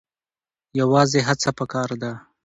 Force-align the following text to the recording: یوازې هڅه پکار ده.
یوازې 0.79 1.19
هڅه 1.27 1.49
پکار 1.57 1.89
ده. 2.01 2.11